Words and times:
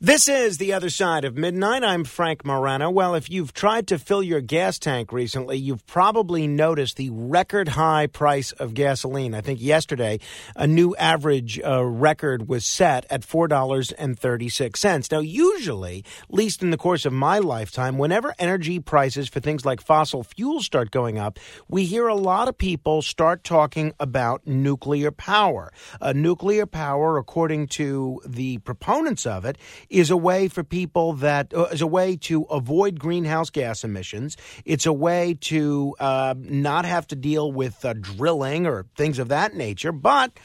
This 0.00 0.28
is 0.28 0.58
the 0.58 0.74
other 0.74 0.90
side 0.90 1.24
of 1.24 1.36
midnight. 1.36 1.82
I'm 1.82 2.04
Frank 2.04 2.44
Morano. 2.44 2.88
Well, 2.88 3.16
if 3.16 3.28
you've 3.28 3.52
tried 3.52 3.88
to 3.88 3.98
fill 3.98 4.22
your 4.22 4.40
gas 4.40 4.78
tank 4.78 5.10
recently, 5.12 5.58
you've 5.58 5.84
probably 5.86 6.46
noticed 6.46 6.96
the 6.96 7.10
record 7.10 7.70
high 7.70 8.06
price 8.06 8.52
of 8.52 8.74
gasoline. 8.74 9.34
I 9.34 9.40
think 9.40 9.60
yesterday 9.60 10.20
a 10.54 10.68
new 10.68 10.94
average 10.94 11.58
uh, 11.58 11.84
record 11.84 12.48
was 12.48 12.64
set 12.64 13.06
at 13.10 13.22
$4.36. 13.22 15.10
Now, 15.10 15.18
usually, 15.18 16.04
at 16.22 16.32
least 16.32 16.62
in 16.62 16.70
the 16.70 16.76
course 16.76 17.04
of 17.04 17.12
my 17.12 17.40
lifetime, 17.40 17.98
whenever 17.98 18.32
energy 18.38 18.78
prices 18.78 19.28
for 19.28 19.40
things 19.40 19.66
like 19.66 19.80
fossil 19.80 20.22
fuels 20.22 20.64
start 20.64 20.92
going 20.92 21.18
up, 21.18 21.40
we 21.66 21.86
hear 21.86 22.06
a 22.06 22.14
lot 22.14 22.46
of 22.46 22.56
people 22.56 23.02
start 23.02 23.42
talking 23.42 23.92
about 23.98 24.46
nuclear 24.46 25.10
power. 25.10 25.72
Uh, 26.00 26.12
nuclear 26.12 26.66
power, 26.66 27.18
according 27.18 27.66
to 27.66 28.20
the 28.24 28.58
proponents 28.58 29.26
of 29.26 29.44
it, 29.44 29.58
is 29.90 30.10
a 30.10 30.16
way 30.16 30.48
for 30.48 30.62
people 30.62 31.14
that 31.14 31.52
uh, 31.54 31.64
is 31.66 31.82
a 31.82 31.86
way 31.86 32.16
to 32.16 32.42
avoid 32.44 32.98
greenhouse 32.98 33.50
gas 33.50 33.84
emissions. 33.84 34.36
It's 34.64 34.86
a 34.86 34.92
way 34.92 35.36
to 35.42 35.94
uh, 35.98 36.34
not 36.38 36.84
have 36.84 37.06
to 37.08 37.16
deal 37.16 37.50
with 37.52 37.84
uh, 37.84 37.94
drilling 37.94 38.66
or 38.66 38.86
things 38.96 39.18
of 39.18 39.28
that 39.28 39.54
nature. 39.54 39.92
But 39.92 40.38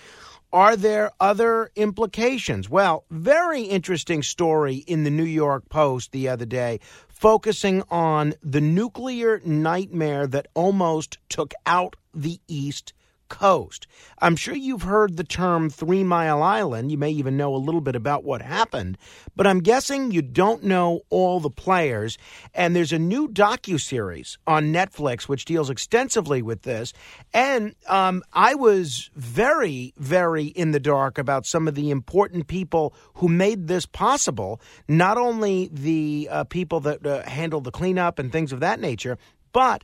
are 0.52 0.76
there 0.76 1.12
other 1.20 1.72
implications? 1.76 2.70
Well, 2.70 3.06
very 3.10 3.64
interesting 3.64 4.22
story 4.22 4.76
in 4.76 5.04
the 5.04 5.10
New 5.10 5.24
York 5.24 5.68
Post 5.70 6.12
the 6.12 6.30
other 6.30 6.46
day 6.46 6.80
focusing 7.08 7.82
on 7.90 8.34
the 8.44 8.62
nuclear 8.62 9.42
nightmare 9.46 10.28
that 10.28 10.48
almost 10.54 11.18
took 11.30 11.54
out 11.66 11.96
the 12.14 12.40
East 12.48 12.94
coast. 13.34 13.88
I'm 14.20 14.36
sure 14.36 14.56
you've 14.56 14.84
heard 14.84 15.18
the 15.18 15.24
term 15.24 15.72
Three 15.72 16.04
Mile 16.04 16.44
Island. 16.44 16.92
You 16.92 17.00
may 17.00 17.10
even 17.10 17.36
know 17.36 17.56
a 17.56 17.58
little 17.58 17.82
bit 17.82 17.96
about 17.96 18.24
what 18.24 18.44
happened, 18.44 18.96
but 19.36 19.48
I'm 19.48 19.60
guessing 19.60 20.12
you 20.12 20.22
don't 20.22 20.64
know 20.64 21.02
all 21.10 21.40
the 21.40 21.50
players. 21.50 22.20
And 22.54 22.76
there's 22.76 22.94
a 22.94 23.00
new 23.00 23.28
docu 23.28 23.82
series 23.82 24.38
on 24.46 24.72
Netflix 24.72 25.24
which 25.24 25.46
deals 25.46 25.72
extensively 25.72 26.44
with 26.44 26.62
this. 26.62 26.94
And 27.34 27.74
um, 27.88 28.22
I 28.32 28.54
was 28.54 29.10
very, 29.16 29.96
very 29.98 30.46
in 30.46 30.70
the 30.70 30.80
dark 30.80 31.18
about 31.18 31.48
some 31.48 31.68
of 31.68 31.74
the 31.74 31.90
important 31.90 32.46
people 32.46 32.94
who 33.16 33.28
made 33.28 33.68
this 33.68 33.88
possible. 33.88 34.62
Not 34.88 35.18
only 35.18 35.72
the 35.74 36.30
uh, 36.30 36.44
people 36.44 36.82
that 36.82 37.04
uh, 37.04 37.24
handle 37.28 37.62
the 37.62 37.72
cleanup 37.72 38.20
and 38.20 38.32
things 38.32 38.54
of 38.54 38.60
that 38.60 38.80
nature, 38.80 39.18
but 39.54 39.84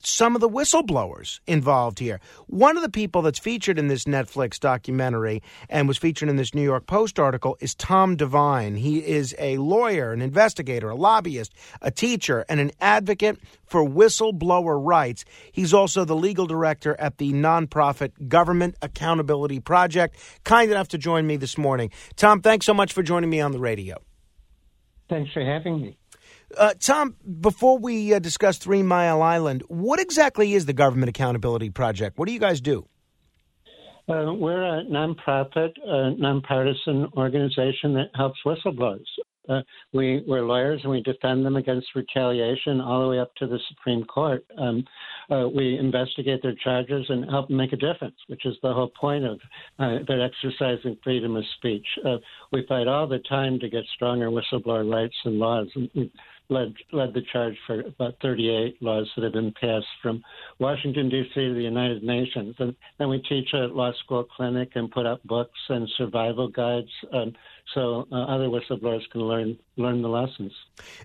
some 0.00 0.34
of 0.34 0.40
the 0.40 0.48
whistleblowers 0.48 1.40
involved 1.46 1.98
here. 1.98 2.20
One 2.46 2.76
of 2.76 2.82
the 2.82 2.88
people 2.88 3.22
that's 3.22 3.38
featured 3.38 3.78
in 3.78 3.88
this 3.88 4.04
Netflix 4.04 4.58
documentary 4.58 5.42
and 5.68 5.88
was 5.88 5.98
featured 5.98 6.28
in 6.28 6.36
this 6.36 6.54
New 6.54 6.62
York 6.62 6.86
Post 6.86 7.18
article 7.18 7.56
is 7.60 7.74
Tom 7.74 8.16
Devine. 8.16 8.76
He 8.76 8.98
is 8.98 9.34
a 9.38 9.58
lawyer, 9.58 10.12
an 10.12 10.22
investigator, 10.22 10.90
a 10.90 10.94
lobbyist, 10.94 11.52
a 11.82 11.90
teacher, 11.90 12.44
and 12.48 12.60
an 12.60 12.70
advocate 12.80 13.38
for 13.64 13.86
whistleblower 13.86 14.78
rights. 14.82 15.24
He's 15.52 15.74
also 15.74 16.04
the 16.04 16.16
legal 16.16 16.46
director 16.46 16.96
at 16.98 17.18
the 17.18 17.32
nonprofit 17.32 18.28
Government 18.28 18.76
Accountability 18.82 19.60
Project. 19.60 20.16
Kind 20.44 20.70
enough 20.70 20.88
to 20.88 20.98
join 20.98 21.26
me 21.26 21.36
this 21.36 21.58
morning. 21.58 21.90
Tom, 22.16 22.40
thanks 22.40 22.66
so 22.66 22.74
much 22.74 22.92
for 22.92 23.02
joining 23.02 23.30
me 23.30 23.40
on 23.40 23.52
the 23.52 23.58
radio. 23.58 23.96
Thanks 25.08 25.32
for 25.32 25.44
having 25.44 25.80
me. 25.80 25.96
Uh, 26.56 26.74
Tom, 26.80 27.16
before 27.40 27.78
we 27.78 28.14
uh, 28.14 28.18
discuss 28.18 28.58
Three 28.58 28.82
Mile 28.82 29.22
Island, 29.22 29.62
what 29.68 30.00
exactly 30.00 30.54
is 30.54 30.66
the 30.66 30.72
Government 30.72 31.08
Accountability 31.08 31.70
Project? 31.70 32.18
What 32.18 32.26
do 32.26 32.32
you 32.32 32.38
guys 32.38 32.60
do? 32.60 32.86
Uh, 34.08 34.32
we're 34.32 34.62
a 34.62 34.84
nonprofit, 34.84 35.72
uh, 35.84 36.10
nonpartisan 36.16 37.08
organization 37.16 37.92
that 37.94 38.10
helps 38.14 38.38
whistleblowers. 38.46 39.04
Uh, 39.48 39.60
we, 39.92 40.24
we're 40.26 40.42
lawyers 40.42 40.80
and 40.82 40.90
we 40.90 41.02
defend 41.02 41.44
them 41.44 41.56
against 41.56 41.86
retaliation 41.94 42.80
all 42.80 43.02
the 43.02 43.08
way 43.08 43.18
up 43.18 43.34
to 43.36 43.46
the 43.46 43.58
Supreme 43.68 44.04
Court. 44.04 44.44
Um, 44.58 44.84
uh, 45.30 45.48
we 45.48 45.78
investigate 45.78 46.40
their 46.42 46.54
charges 46.62 47.04
and 47.08 47.28
help 47.30 47.50
make 47.50 47.72
a 47.72 47.76
difference, 47.76 48.16
which 48.28 48.44
is 48.44 48.54
the 48.62 48.72
whole 48.72 48.90
point 49.00 49.24
of 49.24 49.38
uh, 49.78 49.98
that 50.06 50.20
exercising 50.20 50.96
freedom 51.02 51.36
of 51.36 51.44
speech. 51.56 51.86
Uh, 52.04 52.16
we 52.52 52.64
fight 52.68 52.88
all 52.88 53.06
the 53.06 53.20
time 53.28 53.58
to 53.60 53.68
get 53.68 53.84
stronger 53.94 54.30
whistleblower 54.30 54.90
rights 54.92 55.16
and 55.24 55.38
laws. 55.38 55.68
We, 55.76 56.10
led 56.48 56.74
led 56.92 57.14
the 57.14 57.22
charge 57.32 57.56
for 57.66 57.80
about 57.80 58.14
38 58.22 58.80
laws 58.82 59.10
that 59.16 59.24
have 59.24 59.32
been 59.32 59.52
passed 59.60 59.86
from 60.02 60.22
Washington 60.58 61.08
D.C. 61.08 61.34
to 61.34 61.54
the 61.54 61.62
United 61.62 62.02
Nations, 62.02 62.54
and 62.58 62.74
then 62.98 63.08
we 63.08 63.22
teach 63.28 63.52
at 63.54 63.74
law 63.74 63.92
school 64.04 64.24
clinic 64.24 64.70
and 64.74 64.90
put 64.90 65.06
up 65.06 65.22
books 65.24 65.58
and 65.68 65.88
survival 65.96 66.48
guides. 66.48 66.90
Um, 67.12 67.34
so 67.74 68.06
uh, 68.12 68.14
other 68.14 68.46
whistleblowers 68.46 69.08
can 69.10 69.22
learn 69.22 69.58
learn 69.76 70.00
the 70.00 70.08
lessons. 70.08 70.52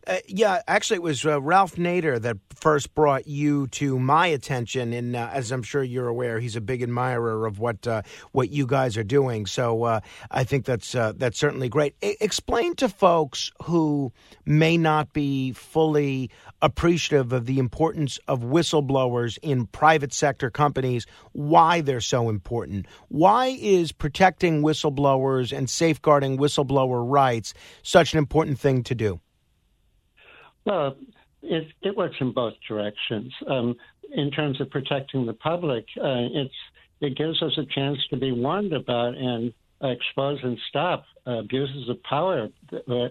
Uh, 0.07 0.17
yeah, 0.27 0.61
actually, 0.67 0.95
it 0.95 1.03
was 1.03 1.25
uh, 1.25 1.41
Ralph 1.41 1.75
Nader 1.75 2.21
that 2.21 2.37
first 2.55 2.93
brought 2.93 3.27
you 3.27 3.67
to 3.67 3.99
my 3.99 4.27
attention, 4.27 4.93
and 4.93 5.15
uh, 5.15 5.29
as 5.33 5.51
I'm 5.51 5.63
sure 5.63 5.83
you're 5.83 6.07
aware, 6.07 6.39
he's 6.39 6.55
a 6.55 6.61
big 6.61 6.83
admirer 6.83 7.45
of 7.45 7.59
what 7.59 7.87
uh, 7.87 8.03
what 8.31 8.51
you 8.51 8.67
guys 8.67 8.95
are 8.95 9.03
doing. 9.03 9.45
So 9.47 9.83
uh, 9.83 9.99
I 10.29 10.43
think 10.43 10.65
that's 10.65 10.91
that's 10.91 11.39
certainly 11.39 11.67
great. 11.67 11.95
I- 12.03 12.15
explain 12.21 12.75
to 12.75 12.89
folks 12.89 13.51
who 13.63 14.13
may 14.45 14.77
not 14.77 15.13
be 15.13 15.30
fully 15.53 16.29
appreciative 16.61 17.33
of 17.33 17.45
the 17.45 17.59
importance 17.59 18.19
of 18.27 18.41
whistleblowers 18.41 19.37
in 19.41 19.65
private 19.67 20.13
sector 20.13 20.49
companies 20.49 21.05
why 21.31 21.81
they're 21.81 22.01
so 22.01 22.29
important. 22.29 22.85
Why 23.09 23.57
is 23.59 23.91
protecting 23.91 24.61
whistleblowers 24.61 25.55
and 25.55 25.69
safeguarding 25.69 26.37
whistleblower 26.37 27.03
rights 27.09 27.53
such 27.83 28.13
an 28.13 28.19
important 28.19 28.59
thing 28.59 28.83
to 28.83 28.95
do? 28.95 29.19
Well, 30.65 30.95
it, 31.41 31.67
it 31.81 31.97
works 31.97 32.15
in 32.19 32.33
both 32.33 32.53
directions. 32.67 33.33
Um, 33.47 33.75
in 34.13 34.29
terms 34.31 34.59
of 34.61 34.69
protecting 34.69 35.25
the 35.25 35.33
public, 35.33 35.85
uh, 35.97 36.27
it's 36.33 36.53
it 36.99 37.17
gives 37.17 37.41
us 37.41 37.57
a 37.57 37.65
chance 37.73 37.97
to 38.11 38.17
be 38.17 38.31
warned 38.31 38.73
about 38.73 39.15
and 39.17 39.53
expose 39.83 40.39
and 40.43 40.57
stop 40.69 41.05
abuses 41.25 41.89
of 41.89 42.01
power 42.03 42.49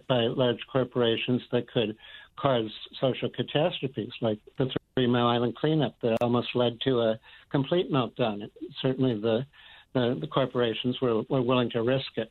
by 0.09 0.23
large 0.23 0.61
corporations 0.73 1.43
that 1.53 1.71
could 1.71 1.97
cause 2.37 2.71
social 3.01 3.29
catastrophes 3.29 4.13
like 4.21 4.39
the 4.59 4.71
Three 4.95 5.07
Mile 5.07 5.27
Island 5.27 5.57
cleanup 5.57 5.95
that 6.03 6.17
almost 6.21 6.49
led 6.55 6.81
to 6.83 7.01
a 7.01 7.19
complete 7.51 7.91
meltdown. 7.93 8.51
Certainly, 8.83 9.21
the 9.21 9.47
the, 9.93 10.17
the 10.21 10.27
corporations 10.27 11.01
were, 11.01 11.23
were 11.23 11.43
willing 11.43 11.71
to 11.71 11.83
risk 11.83 12.17
it 12.17 12.31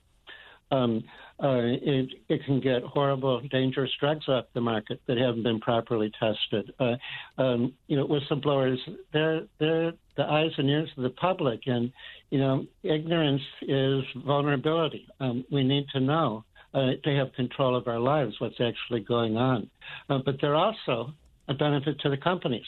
um, 0.71 1.03
uh, 1.41 1.61
it, 1.61 2.09
it, 2.27 2.45
can 2.45 2.59
get 2.59 2.83
horrible, 2.83 3.41
dangerous 3.49 3.91
drugs 3.99 4.27
off 4.27 4.45
the 4.53 4.61
market 4.61 5.01
that 5.07 5.17
haven't 5.17 5.43
been 5.43 5.59
properly 5.59 6.11
tested. 6.19 6.73
Uh, 6.79 6.95
um, 7.41 7.73
you 7.87 7.95
know, 7.95 8.05
whistleblowers, 8.05 8.77
they're 9.13 9.43
they're 9.59 9.93
the 10.17 10.23
eyes 10.23 10.51
and 10.57 10.69
ears 10.69 10.89
of 10.97 11.03
the 11.03 11.09
public, 11.11 11.61
and 11.65 11.91
you 12.29 12.39
know, 12.39 12.65
ignorance 12.83 13.41
is 13.61 14.03
vulnerability. 14.25 15.07
Um, 15.19 15.45
we 15.51 15.63
need 15.63 15.87
to 15.93 15.99
know 15.99 16.43
uh, 16.73 16.91
to 17.03 17.15
have 17.15 17.33
control 17.33 17.75
of 17.75 17.87
our 17.87 17.99
lives, 17.99 18.35
what's 18.39 18.59
actually 18.59 19.01
going 19.01 19.37
on. 19.37 19.69
Uh, 20.09 20.19
but 20.25 20.35
they're 20.41 20.55
also 20.55 21.13
a 21.47 21.53
benefit 21.53 21.99
to 22.01 22.09
the 22.09 22.17
companies. 22.17 22.65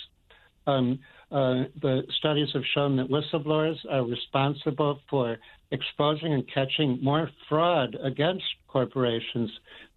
Um, 0.66 1.00
uh, 1.32 1.66
the 1.82 2.04
studies 2.20 2.50
have 2.54 2.64
shown 2.74 2.98
that 2.98 3.10
whistleblowers 3.10 3.78
are 3.90 4.04
responsible 4.04 5.00
for 5.10 5.38
exposing 5.72 6.34
and 6.34 6.44
catching 6.54 7.00
more 7.02 7.30
fraud 7.48 7.96
against 8.04 8.44
corporations 8.68 9.50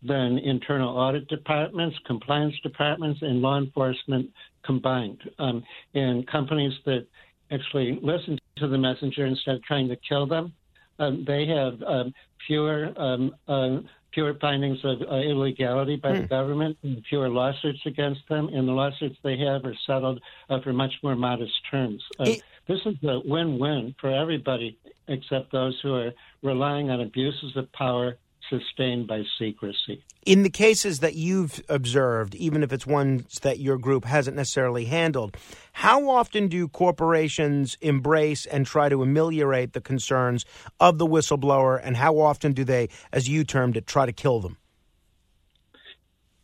than 0.02 0.38
internal 0.38 0.96
audit 0.96 1.26
departments, 1.28 1.96
compliance 2.06 2.54
departments, 2.62 3.20
and 3.22 3.40
law 3.40 3.58
enforcement 3.58 4.30
combined. 4.64 5.18
Um, 5.38 5.62
and 5.94 6.26
companies 6.26 6.72
that 6.84 7.06
actually 7.50 7.98
listen 8.02 8.38
to 8.56 8.68
the 8.68 8.78
messenger 8.78 9.26
instead 9.26 9.56
of 9.56 9.62
trying 9.62 9.88
to 9.88 9.96
kill 10.08 10.26
them, 10.26 10.52
um, 10.98 11.24
they 11.26 11.46
have 11.46 11.82
um, 11.82 12.14
fewer 12.46 12.92
um, 12.96 13.34
uh, 13.48 13.78
fewer 14.14 14.34
findings 14.40 14.78
of 14.84 15.02
uh, 15.02 15.16
illegality 15.16 15.96
by 15.96 16.10
mm. 16.10 16.14
the 16.14 16.20
hmm. 16.20 16.26
government, 16.26 16.78
and 16.84 17.04
fewer 17.08 17.28
lawsuits 17.28 17.80
against 17.84 18.20
them, 18.28 18.48
and 18.48 18.68
the 18.68 18.72
lawsuits 18.72 19.16
they 19.24 19.36
have 19.36 19.64
are 19.64 19.74
settled 19.86 20.20
uh, 20.48 20.60
for 20.60 20.72
much 20.72 20.92
more 21.02 21.16
modest 21.16 21.52
terms. 21.68 22.00
Uh, 22.20 22.24
it, 22.24 22.42
this 22.66 22.80
is 22.86 22.94
a 23.02 23.20
win-win 23.24 23.94
for 24.00 24.10
everybody 24.10 24.78
except 25.08 25.52
those 25.52 25.78
who 25.82 25.94
are 25.94 26.12
relying 26.42 26.90
on 26.90 27.00
abuses 27.00 27.56
of 27.56 27.70
power 27.72 28.16
sustained 28.50 29.06
by 29.06 29.22
secrecy. 29.38 30.02
In 30.26 30.42
the 30.42 30.50
cases 30.50 31.00
that 31.00 31.14
you've 31.14 31.62
observed, 31.68 32.34
even 32.34 32.62
if 32.62 32.72
it's 32.72 32.86
ones 32.86 33.38
that 33.40 33.58
your 33.58 33.76
group 33.76 34.04
hasn't 34.04 34.36
necessarily 34.36 34.86
handled, 34.86 35.36
how 35.72 36.08
often 36.08 36.48
do 36.48 36.68
corporations 36.68 37.76
embrace 37.80 38.46
and 38.46 38.64
try 38.66 38.88
to 38.88 39.02
ameliorate 39.02 39.72
the 39.72 39.80
concerns 39.80 40.44
of 40.80 40.98
the 40.98 41.06
whistleblower, 41.06 41.80
and 41.82 41.96
how 41.96 42.18
often 42.18 42.52
do 42.52 42.64
they, 42.64 42.88
as 43.12 43.28
you 43.28 43.44
termed 43.44 43.76
it, 43.76 43.86
try 43.86 44.06
to 44.06 44.12
kill 44.12 44.40
them? 44.40 44.56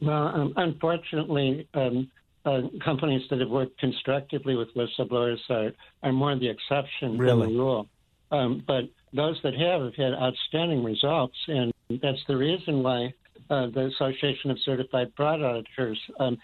Well, 0.00 0.28
um, 0.28 0.52
unfortunately, 0.56 1.68
um, 1.74 2.10
uh, 2.44 2.62
companies 2.84 3.22
that 3.30 3.40
have 3.40 3.50
worked 3.50 3.78
constructively 3.78 4.56
with 4.56 4.68
whistleblowers 4.74 5.38
are, 5.50 5.72
are 6.02 6.12
more 6.12 6.36
the 6.36 6.48
exception 6.48 7.18
really? 7.18 7.46
than 7.46 7.52
the 7.52 7.58
rule. 7.58 7.88
Um, 8.32 8.62
but 8.66 8.84
those 9.12 9.38
that 9.42 9.54
have 9.54 9.82
have 9.82 9.94
had 9.94 10.14
outstanding 10.14 10.84
results, 10.84 11.36
and 11.48 11.72
that's 11.88 12.22
the 12.28 12.36
reason 12.36 12.82
why 12.82 13.12
uh, 13.50 13.66
the 13.66 13.86
Association 13.86 14.50
of 14.50 14.58
Certified 14.64 15.12
Fraud 15.16 15.42
Auditors 15.42 15.98
um, 16.20 16.38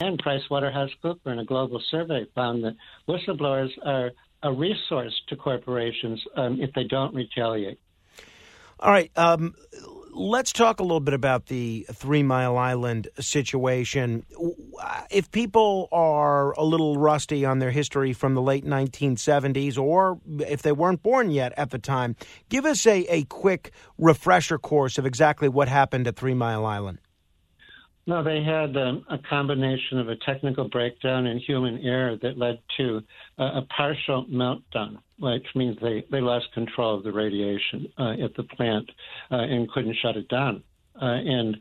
and 0.00 0.22
PricewaterhouseCoopers 0.22 1.26
in 1.26 1.38
a 1.40 1.44
global 1.44 1.82
survey 1.90 2.24
found 2.34 2.64
that 2.64 2.76
whistleblowers 3.08 3.70
are 3.84 4.12
a 4.44 4.52
resource 4.52 5.14
to 5.28 5.36
corporations 5.36 6.22
um, 6.36 6.60
if 6.60 6.72
they 6.74 6.84
don't 6.84 7.14
retaliate. 7.14 7.78
All 8.80 8.90
right. 8.90 9.10
Um, 9.16 9.54
let's 10.12 10.52
talk 10.52 10.78
a 10.78 10.82
little 10.82 11.00
bit 11.00 11.14
about 11.14 11.46
the 11.46 11.86
Three 11.92 12.22
Mile 12.22 12.56
Island 12.56 13.08
situation. 13.18 14.24
Uh, 14.80 15.02
if 15.10 15.30
people 15.30 15.88
are 15.90 16.52
a 16.52 16.64
little 16.64 16.96
rusty 16.96 17.44
on 17.44 17.58
their 17.58 17.70
history 17.70 18.12
from 18.12 18.34
the 18.34 18.42
late 18.42 18.64
1970s, 18.64 19.78
or 19.78 20.20
if 20.40 20.62
they 20.62 20.72
weren't 20.72 21.02
born 21.02 21.30
yet 21.30 21.52
at 21.56 21.70
the 21.70 21.78
time, 21.78 22.16
give 22.48 22.64
us 22.64 22.86
a, 22.86 23.04
a 23.08 23.24
quick 23.24 23.72
refresher 23.98 24.58
course 24.58 24.98
of 24.98 25.06
exactly 25.06 25.48
what 25.48 25.68
happened 25.68 26.06
at 26.06 26.16
Three 26.16 26.34
Mile 26.34 26.64
Island. 26.66 26.98
No, 28.04 28.24
they 28.24 28.42
had 28.42 28.76
um, 28.76 29.04
a 29.10 29.18
combination 29.18 30.00
of 30.00 30.08
a 30.08 30.16
technical 30.16 30.68
breakdown 30.68 31.26
and 31.26 31.40
human 31.40 31.78
error 31.84 32.16
that 32.20 32.36
led 32.36 32.58
to 32.76 33.00
a 33.38 33.62
partial 33.76 34.26
meltdown, 34.26 34.98
which 35.20 35.46
means 35.54 35.78
they, 35.80 36.04
they 36.10 36.20
lost 36.20 36.46
control 36.52 36.96
of 36.96 37.04
the 37.04 37.12
radiation 37.12 37.86
uh, 37.98 38.14
at 38.22 38.34
the 38.36 38.42
plant 38.42 38.90
uh, 39.30 39.36
and 39.36 39.70
couldn't 39.70 39.96
shut 40.02 40.16
it 40.16 40.28
down. 40.28 40.64
Uh, 41.00 41.04
and 41.04 41.56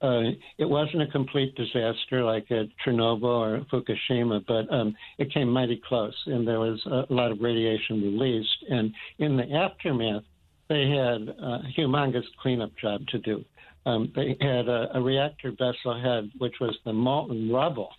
uh, 0.00 0.32
it 0.58 0.64
wasn't 0.64 1.02
a 1.02 1.06
complete 1.08 1.54
disaster 1.54 2.24
like 2.24 2.50
at 2.50 2.66
Chernobyl 2.84 3.24
or 3.24 3.66
Fukushima, 3.70 4.44
but 4.48 4.72
um, 4.74 4.96
it 5.18 5.32
came 5.32 5.48
mighty 5.48 5.80
close, 5.86 6.16
and 6.26 6.48
there 6.48 6.58
was 6.58 6.80
a 6.86 7.12
lot 7.12 7.30
of 7.30 7.40
radiation 7.40 8.02
released. 8.02 8.64
And 8.68 8.92
in 9.18 9.36
the 9.36 9.52
aftermath, 9.52 10.24
they 10.72 10.88
had 10.88 11.28
a 11.28 11.62
humongous 11.76 12.24
cleanup 12.40 12.74
job 12.80 13.06
to 13.08 13.18
do. 13.18 13.44
Um, 13.84 14.10
they 14.16 14.36
had 14.40 14.68
a, 14.68 14.88
a, 14.94 15.02
reactor 15.02 15.50
vessel 15.50 16.00
head, 16.00 16.30
which 16.38 16.54
was 16.60 16.78
the 16.84 16.92
molten 16.92 17.52
rubble 17.52 17.90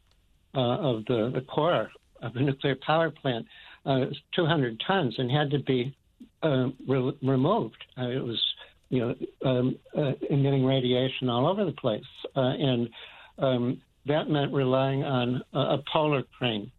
uh, 0.55 0.59
of 0.59 1.05
the, 1.05 1.31
the, 1.35 1.41
core 1.41 1.91
of 2.21 2.33
the 2.33 2.39
nuclear 2.39 2.75
power 2.83 3.11
plant, 3.11 3.45
uh, 3.85 4.05
200 4.33 4.81
tons, 4.87 5.13
and 5.17 5.29
had 5.29 5.51
to 5.51 5.59
be 5.59 5.95
uh, 6.41 6.69
re- 6.87 7.17
removed. 7.21 7.83
Uh, 7.97 8.07
it 8.07 8.23
was, 8.23 8.41
you 8.89 8.99
know, 9.01 9.15
um, 9.45 9.75
uh, 9.95 10.13
emitting 10.29 10.65
radiation 10.65 11.29
all 11.29 11.45
over 11.45 11.65
the 11.65 11.73
place, 11.73 12.01
uh, 12.35 12.39
and 12.39 12.89
um, 13.37 13.81
that 14.07 14.29
meant 14.29 14.53
relying 14.53 15.03
on 15.03 15.43
a, 15.53 15.59
a 15.59 15.83
polar 15.91 16.23
crane 16.37 16.71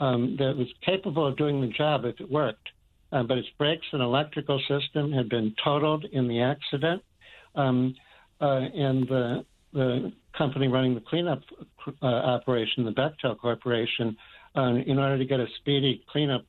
um, 0.00 0.36
that 0.38 0.56
was 0.56 0.68
capable 0.86 1.26
of 1.26 1.36
doing 1.36 1.60
the 1.60 1.68
job 1.68 2.04
if 2.04 2.20
it 2.20 2.30
worked. 2.30 2.68
But 3.22 3.38
its 3.38 3.48
brakes 3.58 3.86
and 3.92 4.02
electrical 4.02 4.60
system 4.68 5.12
had 5.12 5.28
been 5.28 5.54
totaled 5.62 6.04
in 6.04 6.28
the 6.28 6.40
accident. 6.40 7.02
Um, 7.54 7.94
uh, 8.40 8.60
and 8.74 9.06
the 9.08 9.44
the 9.72 10.12
company 10.36 10.68
running 10.68 10.94
the 10.94 11.00
cleanup 11.00 11.42
uh, 12.00 12.06
operation, 12.06 12.84
the 12.84 12.92
Bechtel 12.92 13.38
Corporation, 13.38 14.16
uh, 14.56 14.74
in 14.86 14.98
order 14.98 15.18
to 15.18 15.24
get 15.24 15.40
a 15.40 15.46
speedy 15.58 16.04
cleanup 16.10 16.44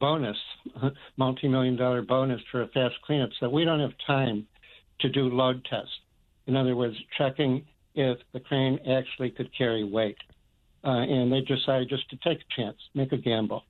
bonus, 0.00 0.36
multi-million 1.16 1.76
dollar 1.76 2.02
bonus 2.02 2.40
for 2.52 2.62
a 2.62 2.68
fast 2.68 2.94
cleanup, 3.04 3.30
so 3.40 3.48
we 3.48 3.64
don't 3.64 3.80
have 3.80 3.92
time 4.06 4.46
to 5.00 5.08
do 5.08 5.28
load 5.28 5.66
tests. 5.68 5.92
In 6.46 6.56
other 6.56 6.76
words, 6.76 6.96
checking 7.16 7.64
if 7.94 8.18
the 8.32 8.40
crane 8.40 8.78
actually 8.88 9.30
could 9.30 9.50
carry 9.56 9.84
weight. 9.84 10.16
Uh, 10.84 11.00
and 11.00 11.32
they 11.32 11.40
decided 11.40 11.88
just 11.88 12.08
to 12.10 12.16
take 12.16 12.38
a 12.38 12.60
chance, 12.60 12.76
make 12.94 13.12
a 13.12 13.16
gamble. 13.16 13.64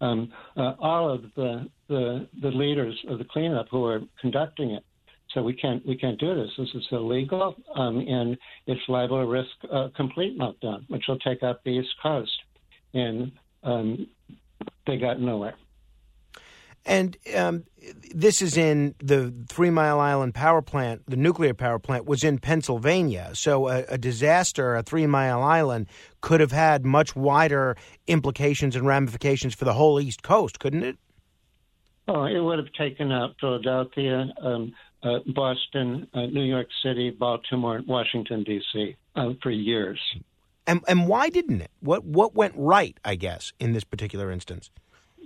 Um, 0.00 0.32
uh, 0.56 0.74
all 0.78 1.10
of 1.12 1.22
the, 1.34 1.68
the, 1.88 2.28
the 2.40 2.48
leaders 2.48 2.96
of 3.08 3.18
the 3.18 3.24
cleanup 3.24 3.66
who 3.70 3.84
are 3.84 4.00
conducting 4.20 4.70
it 4.70 4.84
so 5.34 5.42
we 5.42 5.52
can't 5.52 5.84
we 5.86 5.96
can't 5.96 6.18
do 6.18 6.34
this. 6.34 6.50
This 6.56 6.68
is 6.74 6.86
illegal, 6.90 7.54
um, 7.74 7.98
and 7.98 8.36
it's 8.66 8.80
liable 8.88 9.20
to 9.20 9.26
risk 9.26 9.50
a 9.70 9.90
complete 9.94 10.38
meltdown, 10.38 10.88
which 10.88 11.04
will 11.06 11.18
take 11.18 11.42
out 11.42 11.62
the 11.64 11.70
East 11.70 11.90
Coast. 12.02 12.32
And 12.94 13.32
um, 13.62 14.06
they 14.86 14.96
got 14.96 15.20
nowhere. 15.20 15.54
And 16.88 17.18
um, 17.36 17.64
this 18.14 18.40
is 18.40 18.56
in 18.56 18.94
the 18.98 19.32
Three 19.48 19.68
Mile 19.68 20.00
Island 20.00 20.34
power 20.34 20.62
plant. 20.62 21.02
The 21.06 21.16
nuclear 21.16 21.52
power 21.52 21.78
plant 21.78 22.06
was 22.06 22.24
in 22.24 22.38
Pennsylvania, 22.38 23.30
so 23.34 23.68
a, 23.68 23.84
a 23.90 23.98
disaster 23.98 24.74
at 24.74 24.86
Three 24.86 25.06
Mile 25.06 25.42
Island 25.42 25.86
could 26.22 26.40
have 26.40 26.50
had 26.50 26.86
much 26.86 27.14
wider 27.14 27.76
implications 28.06 28.74
and 28.74 28.86
ramifications 28.86 29.54
for 29.54 29.66
the 29.66 29.74
whole 29.74 30.00
East 30.00 30.22
Coast, 30.22 30.58
couldn't 30.58 30.82
it? 30.82 30.96
Oh, 32.08 32.24
it 32.24 32.40
would 32.40 32.58
have 32.58 32.72
taken 32.72 33.12
out 33.12 33.34
Philadelphia, 33.38 34.26
um, 34.42 34.72
uh, 35.02 35.18
Boston, 35.34 36.08
uh, 36.14 36.22
New 36.22 36.44
York 36.44 36.68
City, 36.82 37.10
Baltimore, 37.10 37.82
Washington 37.86 38.44
D.C. 38.44 38.96
Uh, 39.14 39.34
for 39.42 39.50
years. 39.50 40.00
And 40.66 40.82
and 40.88 41.06
why 41.06 41.28
didn't 41.28 41.60
it? 41.60 41.70
What 41.80 42.04
what 42.04 42.34
went 42.34 42.54
right? 42.56 42.96
I 43.04 43.14
guess 43.14 43.52
in 43.60 43.74
this 43.74 43.84
particular 43.84 44.30
instance. 44.30 44.70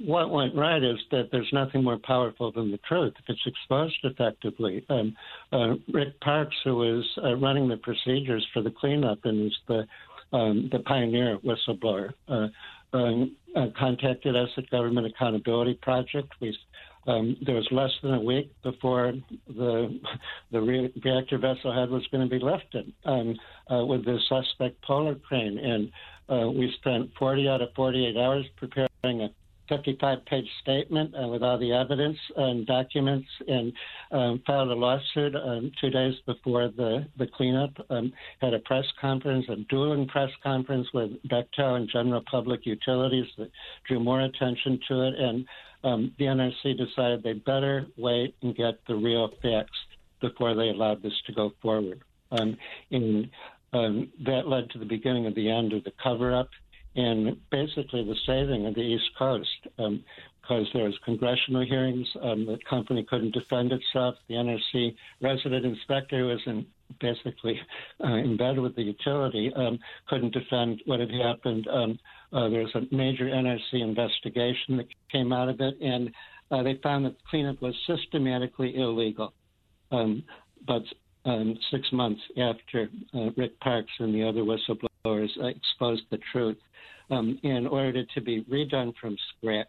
What 0.05 0.31
went 0.31 0.57
right 0.57 0.83
is 0.83 0.99
that 1.13 1.29
there's 1.31 1.49
nothing 1.53 1.85
more 1.85 1.99
powerful 1.99 2.51
than 2.51 2.73
the 2.73 2.79
truth 2.79 3.15
if 3.19 3.25
it's 3.29 3.47
exposed 3.47 3.99
effectively. 4.03 4.85
Um, 4.89 5.17
uh, 5.53 5.75
Rick 5.93 6.21
Parks, 6.21 6.57
who 6.65 6.99
is 6.99 7.05
uh, 7.23 7.37
running 7.37 7.69
the 7.69 7.77
procedures 7.77 8.47
for 8.53 8.63
the 8.63 8.71
cleanup 8.71 9.21
and 9.25 9.47
is 9.47 9.57
the 9.69 9.87
um, 10.33 10.71
the 10.73 10.79
pioneer 10.81 11.39
whistleblower, 11.41 12.15
uh, 12.27 12.49
um, 12.95 13.37
contacted 13.79 14.35
us 14.35 14.49
at 14.57 14.69
Government 14.71 15.07
Accountability 15.07 15.75
Project. 15.83 16.33
We 16.41 16.57
um, 17.07 17.37
there 17.45 17.57
was 17.57 17.67
less 17.71 17.91
than 18.03 18.15
a 18.15 18.21
week 18.21 18.53
before 18.63 19.13
the 19.47 20.01
the 20.51 20.61
re- 20.61 20.93
reactor 21.05 21.39
vessel 21.39 21.73
head 21.73 21.91
was 21.91 22.07
going 22.11 22.29
to 22.29 22.31
be 22.31 22.43
lifted 22.43 22.93
um, 23.05 23.37
uh, 23.71 23.85
with 23.85 24.05
the 24.05 24.19
suspect 24.29 24.82
polar 24.82 25.15
crane, 25.15 25.59
and 25.59 25.91
uh, 26.29 26.49
we 26.49 26.73
spent 26.79 27.11
40 27.19 27.49
out 27.49 27.61
of 27.61 27.69
48 27.75 28.17
hours 28.17 28.47
preparing 28.56 29.23
a 29.23 29.29
55-page 29.71 30.49
statement 30.61 31.15
uh, 31.15 31.29
with 31.29 31.43
all 31.43 31.59
the 31.59 31.73
evidence 31.73 32.19
and 32.37 32.67
documents, 32.67 33.29
and 33.47 33.73
um, 34.11 34.43
filed 34.47 34.71
a 34.71 34.75
lawsuit 34.75 35.35
um, 35.37 35.71
two 35.81 35.91
days 35.91 36.15
before 36.27 36.69
the 36.69 37.07
the 37.19 37.27
cleanup. 37.27 37.71
Um, 37.91 38.13
had 38.41 38.55
a 38.55 38.59
press 38.61 38.85
conference, 39.01 39.47
a 39.49 39.57
dueling 39.69 40.07
press 40.09 40.31
conference 40.43 40.89
with 40.93 41.11
Bechtel 41.29 41.77
and 41.77 41.89
General 41.89 42.23
Public 42.31 42.67
Utilities 42.67 43.27
that 43.39 43.51
drew 43.87 44.01
more 44.01 44.21
attention 44.23 44.81
to 44.89 45.03
it, 45.09 45.15
and 45.19 45.47
um, 45.85 46.13
the 46.19 46.27
NRC 46.27 46.77
decided 46.77 47.23
they 47.23 47.35
better 47.35 47.87
wait 47.97 48.35
and 48.43 48.55
get 48.55 48.75
the 48.87 48.95
real 48.95 49.29
facts 49.43 49.79
before 50.21 50.55
they 50.55 50.69
allowed 50.69 51.03
this 51.03 51.13
to 51.27 51.33
go 51.33 51.53
forward. 51.61 52.03
Um, 52.31 52.57
and 52.91 53.29
um, 53.73 54.09
that 54.25 54.47
led 54.47 54.71
to 54.71 54.79
the 54.79 54.85
beginning 54.85 55.27
of 55.27 55.35
the 55.35 55.51
end 55.51 55.73
of 55.73 55.85
the 55.85 55.93
cover 56.03 56.35
up 56.35 56.49
and 56.94 57.37
basically 57.51 58.05
the 58.05 58.17
saving 58.27 58.67
of 58.67 58.75
the 58.75 58.81
East 58.81 59.11
Coast. 59.19 59.49
Um, 59.79 60.05
because 60.43 60.67
there 60.75 60.84
was 60.84 60.99
congressional 61.05 61.65
hearings, 61.65 62.06
um, 62.20 62.46
the 62.46 62.58
company 62.69 63.06
couldn't 63.08 63.32
defend 63.32 63.72
itself. 63.72 64.17
The 64.29 64.34
NRC 64.34 64.94
resident 65.20 65.65
inspector, 65.65 66.25
was 66.25 66.41
in, 66.46 66.67
basically 67.01 67.61
uh, 68.05 68.15
in 68.15 68.37
bed 68.37 68.58
with 68.58 68.75
the 68.75 68.82
utility, 68.82 69.53
um, 69.55 69.79
couldn't 70.08 70.32
defend 70.32 70.82
what 70.84 71.01
had 71.01 71.13
happened. 71.13 71.69
Um, 71.69 71.99
uh, 72.32 72.49
there 72.49 72.63
was 72.63 72.75
a 72.75 72.94
major 72.94 73.27
NRC 73.27 73.82
investigation 73.82 74.79
that 74.79 74.87
came 75.13 75.32
out 75.32 75.49
of 75.49 75.61
it, 75.61 75.81
and 75.81 76.11
uh, 76.51 76.63
they 76.65 76.79
found 76.82 77.05
that 77.05 77.17
the 77.17 77.25
cleanup 77.31 77.63
was 77.63 77.75
systematically 77.87 78.77
illegal. 78.77 79.32
Um, 79.93 80.25
but 80.67 80.82
um, 81.25 81.56
six 81.70 81.87
months 81.93 82.20
after 82.37 82.89
uh, 83.15 83.31
Rick 83.37 83.61
Parks 83.61 83.93
and 84.01 84.13
the 84.13 84.27
other 84.27 84.41
whistleblowers 84.41 84.89
exposed 85.05 86.03
the 86.11 86.19
truth, 86.31 86.59
um, 87.11 87.37
and 87.43 87.67
ordered 87.67 87.97
it 87.97 88.09
to 88.15 88.21
be 88.21 88.44
redone 88.44 88.94
from 89.01 89.17
scratch, 89.37 89.67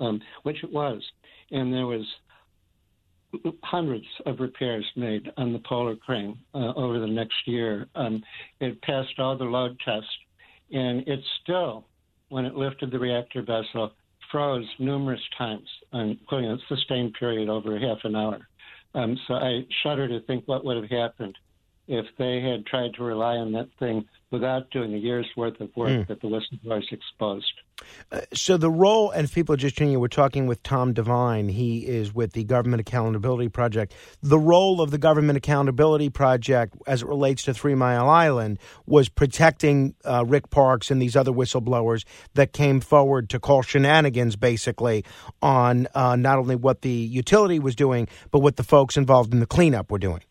um, 0.00 0.20
which 0.42 0.62
it 0.62 0.70
was, 0.70 1.02
and 1.50 1.72
there 1.72 1.86
was 1.86 2.04
hundreds 3.62 4.04
of 4.26 4.38
repairs 4.38 4.84
made 4.94 5.30
on 5.38 5.54
the 5.54 5.58
polar 5.60 5.96
crane 5.96 6.38
uh, 6.54 6.74
over 6.74 6.98
the 7.00 7.06
next 7.06 7.36
year. 7.46 7.86
Um, 7.94 8.22
it 8.60 8.80
passed 8.82 9.18
all 9.18 9.36
the 9.36 9.44
load 9.44 9.78
tests, 9.82 10.10
and 10.70 11.08
it 11.08 11.20
still 11.42 11.86
when 12.28 12.44
it 12.44 12.54
lifted 12.54 12.90
the 12.90 12.98
reactor 12.98 13.40
vessel, 13.40 13.92
froze 14.30 14.66
numerous 14.78 15.20
times, 15.38 15.68
including 15.92 16.50
a 16.50 16.58
sustained 16.68 17.14
period 17.14 17.48
over 17.48 17.78
half 17.78 17.98
an 18.04 18.16
hour. 18.16 18.46
Um, 18.94 19.16
so 19.26 19.34
I 19.34 19.64
shudder 19.82 20.08
to 20.08 20.20
think 20.26 20.46
what 20.46 20.64
would 20.64 20.76
have 20.76 20.90
happened 20.90 21.38
if 21.88 22.06
they 22.18 22.40
had 22.40 22.66
tried 22.66 22.94
to 22.94 23.04
rely 23.04 23.36
on 23.36 23.52
that 23.52 23.68
thing 23.78 24.04
without 24.30 24.70
doing 24.70 24.92
a 24.92 24.96
year's 24.96 25.28
worth 25.36 25.60
of 25.60 25.70
work 25.76 25.88
mm. 25.88 26.06
that 26.08 26.20
the 26.20 26.26
whistleblowers 26.26 26.90
exposed. 26.90 27.52
Uh, 28.10 28.20
so 28.32 28.56
the 28.56 28.70
role, 28.70 29.10
and 29.10 29.30
people 29.30 29.54
are 29.54 29.58
just 29.58 29.76
tuning 29.76 29.94
in, 29.94 30.00
we're 30.00 30.08
talking 30.08 30.46
with 30.46 30.62
Tom 30.62 30.92
Devine. 30.92 31.48
He 31.48 31.86
is 31.86 32.12
with 32.12 32.32
the 32.32 32.42
Government 32.42 32.80
Accountability 32.80 33.48
Project. 33.48 33.94
The 34.22 34.38
role 34.38 34.80
of 34.80 34.90
the 34.90 34.98
Government 34.98 35.36
Accountability 35.36 36.10
Project, 36.10 36.74
as 36.86 37.02
it 37.02 37.08
relates 37.08 37.44
to 37.44 37.54
Three 37.54 37.74
Mile 37.74 38.08
Island, 38.08 38.58
was 38.86 39.08
protecting 39.08 39.94
uh, 40.04 40.24
Rick 40.26 40.50
Parks 40.50 40.90
and 40.90 41.00
these 41.00 41.14
other 41.14 41.32
whistleblowers 41.32 42.04
that 42.34 42.52
came 42.52 42.80
forward 42.80 43.30
to 43.30 43.38
call 43.38 43.62
shenanigans, 43.62 44.34
basically, 44.34 45.04
on 45.40 45.86
uh, 45.94 46.16
not 46.16 46.38
only 46.38 46.56
what 46.56 46.82
the 46.82 46.90
utility 46.90 47.60
was 47.60 47.76
doing, 47.76 48.08
but 48.32 48.40
what 48.40 48.56
the 48.56 48.64
folks 48.64 48.96
involved 48.96 49.32
in 49.32 49.40
the 49.40 49.46
cleanup 49.46 49.90
were 49.90 49.98
doing. 49.98 50.22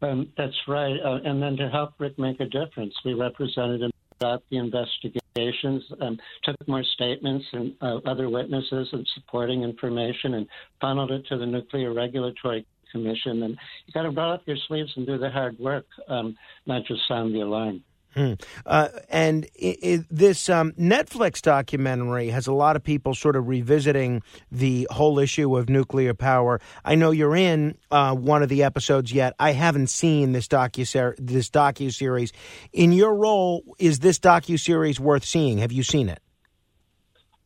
Um, 0.00 0.32
that's 0.36 0.56
right. 0.66 0.96
Uh, 1.04 1.18
and 1.24 1.42
then 1.42 1.56
to 1.56 1.68
help 1.68 1.94
Rick 1.98 2.18
make 2.18 2.40
a 2.40 2.46
difference, 2.46 2.94
we 3.04 3.14
represented 3.14 3.82
him 3.82 3.90
about 4.20 4.42
the 4.50 4.58
investigations, 4.58 5.84
um, 6.00 6.18
took 6.42 6.56
more 6.66 6.82
statements 6.94 7.44
and 7.52 7.72
uh, 7.80 7.98
other 8.06 8.28
witnesses 8.28 8.88
and 8.92 9.06
supporting 9.14 9.62
information, 9.62 10.34
and 10.34 10.46
funneled 10.80 11.10
it 11.10 11.26
to 11.28 11.38
the 11.38 11.46
Nuclear 11.46 11.92
Regulatory 11.92 12.66
Commission. 12.90 13.42
And 13.44 13.56
you 13.86 13.92
got 13.92 14.02
to 14.02 14.10
roll 14.10 14.32
up 14.32 14.42
your 14.46 14.56
sleeves 14.66 14.90
and 14.96 15.06
do 15.06 15.18
the 15.18 15.30
hard 15.30 15.58
work, 15.58 15.86
um, 16.08 16.36
not 16.66 16.84
just 16.84 17.06
sound 17.06 17.34
the 17.34 17.40
alarm. 17.40 17.82
Hmm. 18.14 18.34
Uh, 18.64 18.88
and 19.10 19.44
it, 19.54 19.78
it, 19.82 20.06
this 20.10 20.48
um, 20.48 20.72
Netflix 20.72 21.42
documentary 21.42 22.30
has 22.30 22.46
a 22.46 22.52
lot 22.52 22.74
of 22.74 22.82
people 22.82 23.14
sort 23.14 23.36
of 23.36 23.48
revisiting 23.48 24.22
the 24.50 24.88
whole 24.90 25.18
issue 25.18 25.56
of 25.56 25.68
nuclear 25.68 26.14
power. 26.14 26.60
I 26.84 26.94
know 26.94 27.10
you're 27.10 27.36
in 27.36 27.76
uh, 27.90 28.14
one 28.14 28.42
of 28.42 28.48
the 28.48 28.62
episodes 28.62 29.12
yet. 29.12 29.34
I 29.38 29.52
haven't 29.52 29.88
seen 29.88 30.32
this 30.32 30.48
docu 30.48 31.14
this 31.18 31.50
docu 31.50 31.92
series. 31.92 32.32
In 32.72 32.92
your 32.92 33.14
role, 33.14 33.62
is 33.78 33.98
this 33.98 34.18
docu 34.18 34.58
series 34.58 34.98
worth 34.98 35.24
seeing? 35.24 35.58
Have 35.58 35.72
you 35.72 35.82
seen 35.82 36.08
it? 36.08 36.20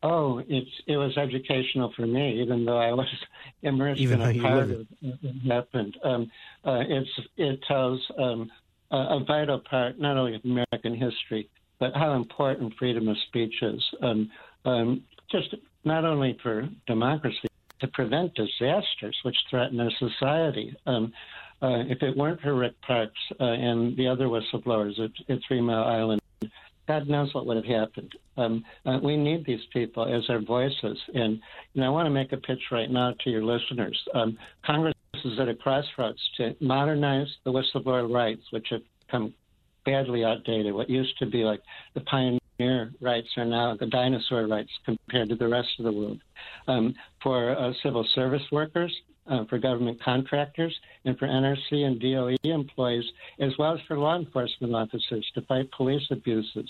Oh, 0.01 0.41
it's 0.49 0.69
it 0.85 0.97
was 0.97 1.17
educational 1.17 1.93
for 1.95 2.05
me, 2.05 2.41
even 2.41 2.65
though 2.65 2.77
I 2.77 2.91
was 2.91 3.07
immersed 3.61 4.01
even 4.01 4.21
in 4.21 4.39
a 4.39 4.41
part 4.41 4.63
of 4.63 4.87
what 5.21 5.35
happened. 5.47 5.97
Um, 6.03 6.31
uh, 6.65 6.81
it's 6.87 7.09
it 7.37 7.63
tells 7.65 8.01
um, 8.17 8.51
a, 8.97 9.23
vital 9.25 9.59
part 9.59 9.99
not 9.99 10.17
only 10.17 10.35
of 10.35 10.41
American 10.43 10.95
history, 10.95 11.49
but 11.79 11.93
how 11.95 12.13
important 12.13 12.73
freedom 12.77 13.07
of 13.07 13.17
speech 13.27 13.55
is. 13.61 13.83
Um, 14.01 14.31
um, 14.65 15.03
just 15.31 15.55
not 15.83 16.05
only 16.05 16.37
for 16.41 16.69
democracy, 16.87 17.47
to 17.83 17.87
prevent 17.89 18.33
disasters 18.33 19.17
which 19.23 19.35
threaten 19.49 19.79
our 19.81 19.91
society. 19.99 20.73
Um, 20.85 21.11
uh, 21.61 21.83
if 21.87 22.01
it 22.01 22.15
weren't 22.15 22.39
for 22.41 22.55
Rick 22.55 22.79
Parks 22.81 23.19
uh, 23.39 23.43
and 23.43 23.95
the 23.97 24.07
other 24.07 24.27
whistleblowers 24.27 24.99
at, 24.99 25.11
at, 25.29 25.39
Three 25.47 25.59
Mile 25.59 25.83
Island, 25.83 26.21
God 26.87 27.07
knows 27.07 27.33
what 27.33 27.45
would 27.45 27.57
have 27.57 27.65
happened. 27.65 28.13
Um, 28.37 28.63
uh, 28.85 28.99
we 29.01 29.17
need 29.17 29.45
these 29.45 29.65
people 29.71 30.05
as 30.05 30.29
our 30.29 30.39
voices. 30.39 30.97
And 31.13 31.41
know, 31.75 31.85
I 31.85 31.89
want 31.89 32.05
to 32.05 32.09
make 32.09 32.31
a 32.31 32.37
pitch 32.37 32.61
right 32.71 32.89
now 32.89 33.13
to 33.23 33.29
your 33.29 33.43
listeners. 33.43 34.01
Um, 34.13 34.37
Congress 34.65 34.93
is 35.25 35.39
at 35.39 35.49
a 35.49 35.55
crossroads 35.55 36.21
to 36.37 36.55
modernize 36.59 37.27
the 37.43 37.51
whistleblower 37.51 38.11
rights, 38.11 38.43
which 38.51 38.67
have 38.71 38.81
come 39.09 39.33
badly 39.85 40.23
outdated. 40.23 40.73
What 40.73 40.89
used 40.89 41.17
to 41.19 41.25
be 41.25 41.43
like 41.43 41.61
the 41.93 42.01
pioneer 42.01 42.91
rights 43.01 43.29
are 43.37 43.45
now 43.45 43.75
the 43.75 43.87
dinosaur 43.87 44.47
rights 44.47 44.71
compared 44.85 45.29
to 45.29 45.35
the 45.35 45.47
rest 45.47 45.69
of 45.79 45.85
the 45.85 45.91
world. 45.91 46.21
Um, 46.67 46.95
for 47.21 47.57
uh, 47.57 47.73
civil 47.81 48.07
service 48.15 48.43
workers, 48.51 48.93
uh, 49.27 49.45
for 49.45 49.57
government 49.57 50.01
contractors, 50.03 50.75
and 51.05 51.17
for 51.17 51.27
NRC 51.27 51.71
and 51.71 51.99
DOE 51.99 52.35
employees, 52.43 53.05
as 53.39 53.51
well 53.57 53.73
as 53.73 53.79
for 53.87 53.97
law 53.97 54.17
enforcement 54.17 54.75
officers 54.75 55.25
to 55.33 55.41
fight 55.43 55.71
police 55.71 56.03
abuses. 56.11 56.69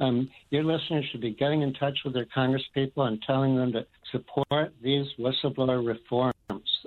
Um, 0.00 0.28
your 0.50 0.64
listeners 0.64 1.06
should 1.10 1.22
be 1.22 1.32
getting 1.32 1.62
in 1.62 1.72
touch 1.74 1.98
with 2.04 2.14
their 2.14 2.26
congresspeople 2.36 3.08
and 3.08 3.22
telling 3.22 3.56
them 3.56 3.72
to 3.72 3.86
support 4.12 4.74
these 4.82 5.06
whistleblower 5.18 5.86
reforms. 5.86 6.35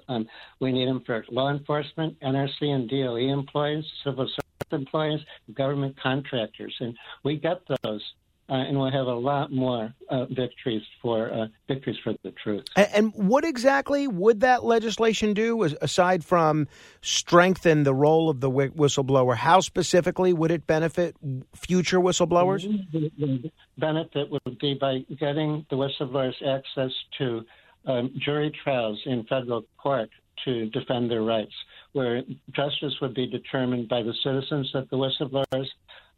Um, 0.09 0.27
we 0.59 0.71
need 0.71 0.87
them 0.87 1.03
for 1.05 1.23
law 1.29 1.51
enforcement, 1.51 2.19
NRC 2.19 2.63
and 2.63 2.89
DOE 2.89 3.31
employees, 3.31 3.85
civil 4.03 4.27
service 4.27 4.71
employees, 4.71 5.21
government 5.53 5.95
contractors, 6.01 6.75
and 6.79 6.97
we 7.23 7.37
get 7.37 7.61
those. 7.83 8.01
Uh, 8.51 8.53
and 8.53 8.79
we'll 8.79 8.89
have 8.89 9.05
a 9.05 9.13
lot 9.13 9.51
more 9.51 9.93
uh, 10.09 10.25
victories 10.25 10.81
for 11.03 11.31
uh, 11.31 11.45
victories 11.67 11.97
for 12.03 12.15
the 12.23 12.31
truth. 12.31 12.65
And, 12.75 12.87
and, 12.95 13.13
what 13.13 13.45
exactly 13.45 14.07
would 14.07 14.39
that 14.39 14.63
legislation 14.63 15.35
do, 15.35 15.61
aside 15.81 16.25
from 16.25 16.67
strengthen 17.01 17.83
the 17.83 17.93
role 17.93 18.27
of 18.27 18.39
the 18.39 18.49
whistleblower? 18.49 19.35
How 19.35 19.59
specifically 19.59 20.33
would 20.33 20.49
it 20.49 20.65
benefit 20.65 21.15
future 21.53 21.99
whistleblowers? 21.99 22.63
The 22.91 23.51
benefit 23.77 24.31
would 24.31 24.57
be 24.57 24.73
by 24.73 25.05
getting 25.19 25.67
the 25.69 25.75
whistleblowers 25.75 26.41
access 26.43 26.91
to 27.19 27.45
um, 27.85 28.11
jury 28.19 28.51
trials 28.63 28.99
in 29.05 29.23
federal 29.25 29.63
court 29.77 30.09
to 30.45 30.69
defend 30.69 31.09
their 31.11 31.23
rights, 31.23 31.53
where 31.93 32.21
justice 32.51 32.93
would 33.01 33.13
be 33.13 33.27
determined 33.27 33.89
by 33.89 34.01
the 34.01 34.13
citizens 34.23 34.69
that 34.73 34.89
the 34.89 34.95
whistleblowers 34.95 35.67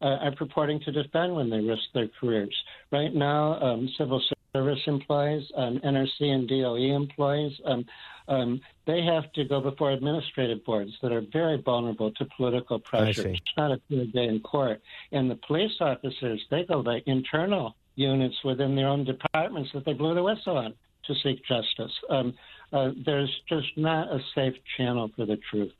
uh, 0.02 0.18
are 0.22 0.36
purporting 0.36 0.80
to 0.82 0.92
defend 0.92 1.34
when 1.34 1.50
they 1.50 1.60
risk 1.60 1.84
their 1.94 2.08
careers. 2.20 2.56
Right 2.92 3.14
now, 3.14 3.60
um, 3.62 3.90
civil 3.98 4.22
service 4.54 4.80
employees, 4.88 5.44
um, 5.56 5.80
NRC 5.84 6.22
and 6.22 6.48
DOE 6.48 6.96
employees, 6.96 7.54
um, 7.66 7.86
um, 8.28 8.62
they 8.86 9.04
have 9.04 9.32
to 9.34 9.46
go 9.46 9.62
before 9.62 9.92
administrative 9.92 10.64
boards 10.66 10.92
that 11.02 11.12
are 11.12 11.24
very 11.32 11.62
vulnerable 11.62 12.12
to 12.12 12.26
political 12.38 12.80
pressure. 12.80 13.30
It's 13.30 13.42
not 13.58 13.72
a 13.72 13.82
clear 13.88 14.06
day 14.06 14.26
in 14.26 14.40
court. 14.42 14.82
And 15.12 15.30
the 15.30 15.40
police 15.48 15.72
officers, 15.80 16.42
they 16.50 16.64
go 16.64 16.82
by 16.82 17.02
internal 17.06 17.76
units 17.96 18.36
within 18.44 18.76
their 18.76 18.88
own 18.88 19.04
departments 19.04 19.70
that 19.74 19.86
they 19.86 19.94
blew 19.94 20.16
the 20.16 20.24
whistle 20.24 20.58
on 20.58 20.74
to 21.14 21.20
seek 21.22 21.44
justice. 21.46 21.92
Um, 22.10 22.34
uh, 22.74 22.92
there's 23.06 23.32
just 23.50 23.68
not 23.78 24.08
a 24.08 24.20
safe 24.34 24.54
channel 24.78 25.10
for 25.16 25.26
the 25.26 25.38
truth. 25.50 25.72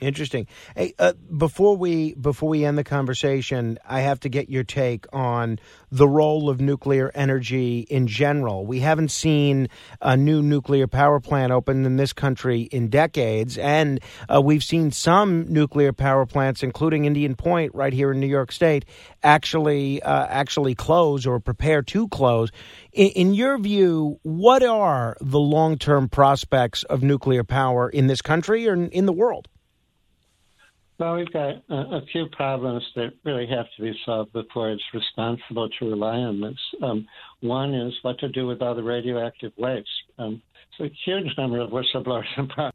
Interesting. 0.00 0.48
Hey, 0.74 0.92
uh, 0.98 1.12
before 1.12 1.76
we 1.76 2.14
before 2.14 2.48
we 2.48 2.64
end 2.64 2.76
the 2.76 2.82
conversation, 2.82 3.78
I 3.88 4.00
have 4.00 4.18
to 4.20 4.28
get 4.28 4.48
your 4.48 4.64
take 4.64 5.06
on 5.12 5.60
the 5.92 6.08
role 6.08 6.50
of 6.50 6.60
nuclear 6.60 7.12
energy 7.14 7.86
in 7.88 8.08
general. 8.08 8.66
We 8.66 8.80
haven't 8.80 9.12
seen 9.12 9.68
a 10.00 10.16
new 10.16 10.42
nuclear 10.42 10.88
power 10.88 11.20
plant 11.20 11.52
open 11.52 11.86
in 11.86 11.94
this 11.94 12.12
country 12.12 12.62
in 12.62 12.88
decades, 12.88 13.56
and 13.56 14.00
uh, 14.28 14.42
we've 14.42 14.64
seen 14.64 14.90
some 14.90 15.52
nuclear 15.52 15.92
power 15.92 16.26
plants, 16.26 16.64
including 16.64 17.04
Indian 17.04 17.36
Point, 17.36 17.72
right 17.72 17.92
here 17.92 18.10
in 18.10 18.18
New 18.18 18.26
York 18.26 18.50
State, 18.50 18.86
actually 19.22 20.02
uh, 20.02 20.26
actually 20.26 20.74
close 20.74 21.24
or 21.24 21.38
prepare 21.38 21.82
to 21.82 22.08
close. 22.08 22.50
In, 22.92 23.10
in 23.10 23.34
your 23.34 23.58
view, 23.58 24.18
what 24.22 24.64
are 24.64 25.16
the 25.20 25.38
long 25.38 25.78
term 25.78 26.08
prospects 26.08 26.82
of 26.82 27.04
nuclear 27.04 27.44
power 27.44 27.88
in 27.88 28.08
this 28.08 28.22
country 28.22 28.68
or 28.68 28.74
in 28.74 29.06
the 29.06 29.12
world? 29.12 29.46
Well, 30.98 31.16
we've 31.16 31.32
got 31.32 31.56
a, 31.68 31.74
a, 31.74 32.02
few 32.12 32.26
problems 32.30 32.84
that 32.94 33.14
really 33.24 33.48
have 33.48 33.66
to 33.76 33.82
be 33.82 33.92
solved 34.06 34.32
before 34.32 34.70
it's 34.70 34.82
responsible 34.92 35.68
to 35.68 35.90
rely 35.90 36.18
on 36.18 36.40
this. 36.40 36.58
Um, 36.82 37.06
one 37.40 37.74
is 37.74 37.92
what 38.02 38.18
to 38.20 38.28
do 38.28 38.46
with 38.46 38.62
all 38.62 38.76
the 38.76 38.82
radioactive 38.82 39.52
waste. 39.58 39.88
Um, 40.18 40.40
a 40.80 40.90
huge 41.04 41.26
number 41.38 41.60
of 41.60 41.70
whistleblowers 41.70 42.24
about 42.38 42.74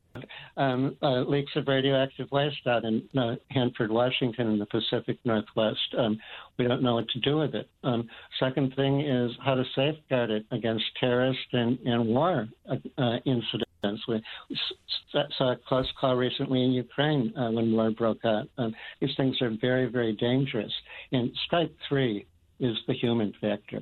um, 0.57 0.95
uh, 1.01 1.21
leaks 1.21 1.51
of 1.55 1.67
radioactive 1.67 2.29
waste 2.31 2.67
out 2.67 2.83
in 2.83 3.03
uh, 3.17 3.35
Hanford, 3.51 3.91
Washington, 3.91 4.47
in 4.47 4.59
the 4.59 4.65
Pacific 4.65 5.17
Northwest. 5.25 5.79
Um, 5.97 6.19
we 6.57 6.67
don't 6.67 6.83
know 6.83 6.95
what 6.95 7.07
to 7.09 7.19
do 7.19 7.37
with 7.37 7.55
it. 7.55 7.69
Um, 7.83 8.07
second 8.39 8.73
thing 8.75 9.01
is 9.01 9.31
how 9.43 9.55
to 9.55 9.63
safeguard 9.75 10.29
it 10.29 10.45
against 10.51 10.85
terrorist 10.99 11.39
and, 11.53 11.79
and 11.79 12.07
war 12.07 12.47
uh, 12.69 12.75
uh 12.97 13.17
incidents. 13.25 13.68
We 13.83 14.21
saw 15.11 15.51
a 15.51 15.55
close 15.67 15.91
call 15.99 16.15
recently 16.15 16.63
in 16.63 16.71
Ukraine 16.71 17.33
uh, 17.37 17.51
when 17.51 17.71
war 17.71 17.91
broke 17.91 18.25
out. 18.25 18.47
Um, 18.57 18.75
these 18.99 19.15
things 19.17 19.41
are 19.41 19.51
very, 19.61 19.85
very 19.87 20.13
dangerous. 20.13 20.71
And 21.11 21.31
strike 21.45 21.71
three 21.87 22.25
is 22.59 22.77
the 22.87 22.93
human 22.93 23.33
factor. 23.39 23.81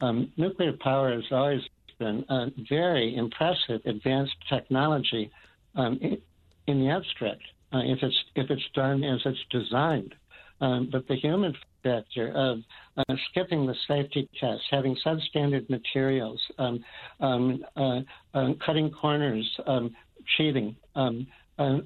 Um, 0.00 0.32
nuclear 0.36 0.72
power 0.80 1.12
has 1.12 1.24
always 1.30 1.62
been 1.98 2.24
a 2.28 2.46
very 2.68 3.16
impressive 3.16 3.80
advanced 3.84 4.34
technology 4.48 5.30
um, 5.74 5.98
in, 6.00 6.18
in, 6.66 6.80
the 6.80 6.88
abstract 6.88 7.42
uh, 7.72 7.82
if 7.84 7.98
it's 8.02 8.16
if 8.34 8.50
it's 8.50 8.68
done 8.74 9.04
as 9.04 9.20
it's 9.24 9.38
designed. 9.50 10.14
Um, 10.60 10.88
but 10.92 11.08
the 11.08 11.16
human 11.16 11.54
factor 11.82 12.32
of 12.34 12.58
uh, 12.96 13.14
skipping 13.30 13.66
the 13.66 13.74
safety 13.88 14.28
tests, 14.38 14.64
having 14.70 14.96
substandard 15.04 15.68
materials, 15.70 16.40
um, 16.58 16.84
um 17.20 17.64
uh, 17.76 18.00
uh, 18.34 18.52
cutting 18.64 18.90
corners, 18.90 19.48
um, 19.66 19.94
cheating. 20.36 20.76
Um, 20.94 21.26
uh, 21.58 21.78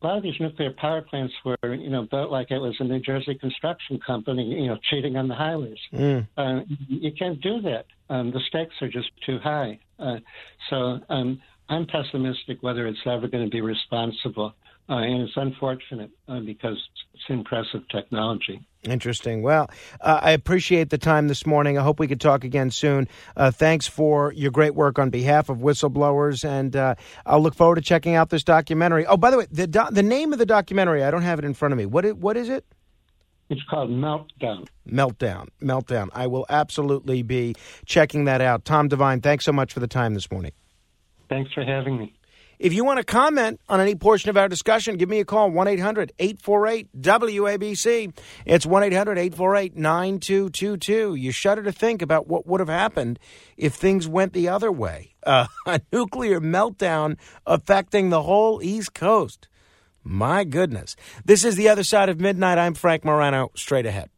a 0.00 0.06
lot 0.06 0.16
of 0.16 0.22
these 0.22 0.38
nuclear 0.38 0.72
power 0.76 1.02
plants 1.02 1.34
were, 1.44 1.74
you 1.74 1.90
know, 1.90 2.06
built 2.08 2.30
like 2.30 2.50
it 2.50 2.58
was 2.58 2.76
a 2.78 2.84
New 2.84 3.00
Jersey 3.00 3.34
construction 3.34 3.98
company, 4.06 4.44
you 4.44 4.68
know, 4.68 4.78
cheating 4.88 5.16
on 5.16 5.26
the 5.26 5.34
highways. 5.34 5.78
Mm. 5.92 6.28
Uh, 6.36 6.60
you 6.88 7.10
can't 7.18 7.40
do 7.40 7.60
that. 7.62 7.86
Um, 8.08 8.30
the 8.30 8.40
stakes 8.48 8.74
are 8.80 8.88
just 8.88 9.10
too 9.26 9.38
high. 9.42 9.78
Uh, 9.98 10.18
so 10.70 11.00
um, 11.08 11.40
I'm 11.68 11.86
pessimistic 11.86 12.62
whether 12.62 12.86
it's 12.86 12.98
ever 13.06 13.26
going 13.26 13.44
to 13.44 13.50
be 13.50 13.60
responsible. 13.60 14.54
Uh, 14.90 14.96
and 14.96 15.22
it's 15.22 15.36
unfortunate 15.36 16.10
uh, 16.28 16.40
because 16.40 16.78
it's 17.12 17.24
impressive 17.28 17.86
technology. 17.90 18.66
Interesting. 18.84 19.42
Well, 19.42 19.68
uh, 20.00 20.20
I 20.22 20.30
appreciate 20.30 20.88
the 20.88 20.96
time 20.96 21.28
this 21.28 21.44
morning. 21.44 21.76
I 21.76 21.82
hope 21.82 21.98
we 21.98 22.08
could 22.08 22.20
talk 22.20 22.42
again 22.44 22.70
soon. 22.70 23.06
Uh, 23.36 23.50
thanks 23.50 23.86
for 23.86 24.32
your 24.32 24.50
great 24.50 24.74
work 24.74 24.98
on 24.98 25.10
behalf 25.10 25.50
of 25.50 25.58
whistleblowers, 25.58 26.48
and 26.48 26.74
uh, 26.74 26.94
I'll 27.26 27.42
look 27.42 27.54
forward 27.54 27.74
to 27.74 27.82
checking 27.82 28.14
out 28.14 28.30
this 28.30 28.44
documentary. 28.44 29.04
Oh, 29.04 29.16
by 29.18 29.30
the 29.30 29.38
way, 29.38 29.46
the 29.50 29.66
do- 29.66 29.90
the 29.90 30.02
name 30.02 30.32
of 30.32 30.38
the 30.38 30.46
documentary 30.46 31.04
I 31.04 31.10
don't 31.10 31.22
have 31.22 31.38
it 31.38 31.44
in 31.44 31.54
front 31.54 31.72
of 31.72 31.78
me. 31.78 31.84
What 31.86 32.04
it, 32.04 32.16
what 32.16 32.36
is 32.36 32.48
it? 32.48 32.64
It's 33.50 33.62
called 33.68 33.90
Meltdown. 33.90 34.68
Meltdown. 34.88 35.48
Meltdown. 35.62 36.08
I 36.12 36.26
will 36.26 36.46
absolutely 36.48 37.22
be 37.22 37.54
checking 37.86 38.24
that 38.24 38.40
out. 38.40 38.64
Tom 38.64 38.88
Devine, 38.88 39.20
thanks 39.20 39.44
so 39.44 39.52
much 39.52 39.72
for 39.72 39.80
the 39.80 39.86
time 39.86 40.14
this 40.14 40.30
morning. 40.30 40.52
Thanks 41.28 41.52
for 41.52 41.64
having 41.64 41.98
me. 41.98 42.14
If 42.58 42.72
you 42.72 42.84
want 42.84 42.98
to 42.98 43.04
comment 43.04 43.60
on 43.68 43.80
any 43.80 43.94
portion 43.94 44.30
of 44.30 44.36
our 44.36 44.48
discussion, 44.48 44.96
give 44.96 45.08
me 45.08 45.20
a 45.20 45.24
call 45.24 45.50
1 45.50 45.68
800 45.68 46.12
848 46.18 47.00
WABC. 47.00 48.16
It's 48.44 48.66
1 48.66 48.82
800 48.82 49.18
848 49.18 49.76
9222. 49.76 51.14
You 51.14 51.30
shudder 51.30 51.62
to 51.62 51.72
think 51.72 52.02
about 52.02 52.26
what 52.26 52.46
would 52.46 52.60
have 52.60 52.68
happened 52.68 53.20
if 53.56 53.74
things 53.74 54.08
went 54.08 54.32
the 54.32 54.48
other 54.48 54.72
way. 54.72 55.14
Uh, 55.22 55.46
a 55.66 55.80
nuclear 55.92 56.40
meltdown 56.40 57.16
affecting 57.46 58.10
the 58.10 58.22
whole 58.22 58.60
East 58.62 58.92
Coast. 58.92 59.48
My 60.02 60.42
goodness. 60.42 60.96
This 61.24 61.44
is 61.44 61.56
The 61.56 61.68
Other 61.68 61.84
Side 61.84 62.08
of 62.08 62.18
Midnight. 62.18 62.58
I'm 62.58 62.74
Frank 62.74 63.04
Morano. 63.04 63.50
Straight 63.54 63.86
ahead. 63.86 64.10